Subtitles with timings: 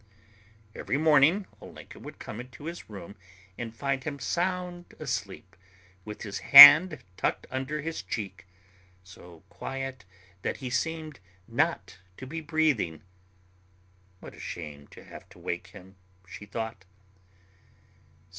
[0.73, 3.15] Every morning Olenka would come into his room
[3.55, 5.55] and find him sound asleep
[6.05, 8.47] with his hand tucked under his cheek,
[9.03, 10.03] so quiet
[10.41, 13.03] that he seemed not to be breathing.
[14.21, 16.85] What a shame to have to wake him, she thought.